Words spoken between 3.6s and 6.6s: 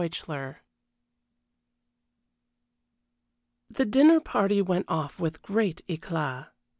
The dinner party went off with great éclat.